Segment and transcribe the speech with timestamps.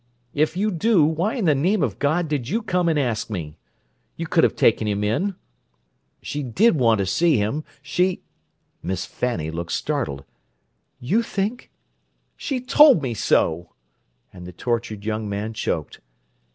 [0.33, 3.59] If you do, why in the name of God did you come and ask me?
[4.17, 5.35] You could have taken him in!
[6.23, 7.63] She did want to see him.
[7.83, 8.23] She—"
[8.81, 10.23] Miss Fanny looked startled.
[10.99, 11.69] "You think—"
[12.35, 13.75] "She told me so!"
[14.33, 15.99] And the tortured young man choked.